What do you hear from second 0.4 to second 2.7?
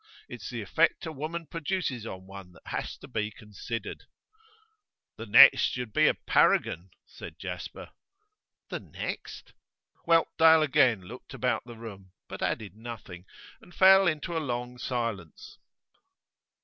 the effect a woman produces on one that